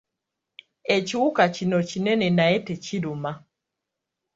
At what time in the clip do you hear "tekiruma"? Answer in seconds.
2.67-3.31